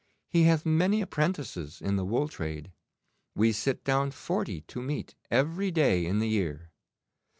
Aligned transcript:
He 0.27 0.45
hath 0.45 0.65
many 0.65 0.99
apprentices 1.01 1.79
in 1.79 1.95
the 1.95 2.03
wool 2.03 2.27
trade. 2.27 2.71
We 3.35 3.51
sit 3.51 3.83
down 3.83 4.09
forty 4.09 4.61
to 4.61 4.81
meat 4.81 5.13
every 5.29 5.69
day 5.69 6.07
in 6.07 6.17
the 6.17 6.27
year. 6.29 6.71